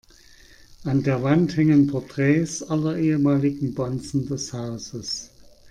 [0.83, 5.29] An der Wand hängen Porträts aller ehemaligen Bonzen des Hauses.